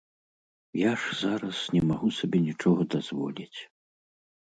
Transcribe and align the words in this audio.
Я 0.73 0.91
ж 0.95 1.17
зараз 1.23 1.57
не 1.75 1.81
магу 1.89 2.09
сабе 2.21 2.41
нічога 2.47 2.81
дазволіць. 2.95 3.59